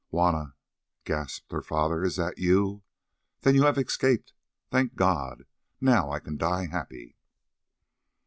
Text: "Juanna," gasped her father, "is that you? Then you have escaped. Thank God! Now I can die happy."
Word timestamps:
"Juanna," 0.09 0.55
gasped 1.03 1.51
her 1.51 1.61
father, 1.61 2.03
"is 2.03 2.15
that 2.15 2.39
you? 2.39 2.81
Then 3.41 3.53
you 3.53 3.65
have 3.65 3.77
escaped. 3.77 4.33
Thank 4.71 4.95
God! 4.95 5.45
Now 5.79 6.09
I 6.11 6.19
can 6.19 6.37
die 6.37 6.65
happy." 6.65 7.17